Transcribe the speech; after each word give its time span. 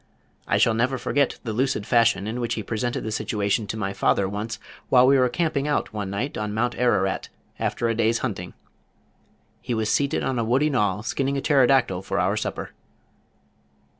I 0.47 0.57
shall 0.57 0.73
never 0.73 0.97
forget 0.97 1.37
the 1.43 1.53
lucid 1.53 1.85
fashion 1.85 2.25
in 2.25 2.39
which 2.39 2.55
he 2.55 2.63
presented 2.63 3.03
the 3.03 3.11
situation 3.11 3.67
to 3.67 3.77
my 3.77 3.93
father 3.93 4.27
once 4.27 4.57
while 4.89 5.05
we 5.05 5.15
were 5.15 5.29
camping 5.29 5.67
out 5.67 5.93
one 5.93 6.09
night 6.09 6.39
on 6.39 6.55
Mount 6.55 6.73
Ararat, 6.75 7.29
after 7.59 7.87
a 7.87 7.93
day's 7.93 8.17
hunting. 8.25 8.55
He 9.61 9.75
was 9.75 9.91
seated 9.91 10.23
on 10.23 10.39
a 10.39 10.43
woody 10.43 10.71
knoll 10.71 11.03
skinning 11.03 11.37
a 11.37 11.41
pterodactyl 11.41 12.01
for 12.01 12.17
our 12.17 12.35
supper. 12.35 12.71